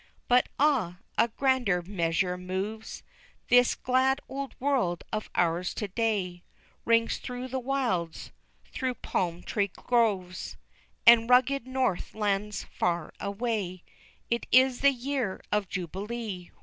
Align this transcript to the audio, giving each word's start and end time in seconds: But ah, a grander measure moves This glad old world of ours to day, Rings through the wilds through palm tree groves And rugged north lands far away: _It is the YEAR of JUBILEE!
But 0.27 0.49
ah, 0.57 0.97
a 1.15 1.27
grander 1.27 1.83
measure 1.83 2.35
moves 2.35 3.03
This 3.49 3.75
glad 3.75 4.19
old 4.27 4.55
world 4.59 5.03
of 5.13 5.29
ours 5.35 5.75
to 5.75 5.87
day, 5.89 6.43
Rings 6.85 7.19
through 7.19 7.49
the 7.49 7.59
wilds 7.59 8.31
through 8.65 8.95
palm 8.95 9.43
tree 9.43 9.67
groves 9.67 10.57
And 11.05 11.29
rugged 11.29 11.67
north 11.67 12.15
lands 12.15 12.63
far 12.63 13.13
away: 13.19 13.83
_It 14.31 14.45
is 14.51 14.81
the 14.81 14.91
YEAR 14.91 15.39
of 15.51 15.69
JUBILEE! 15.69 16.49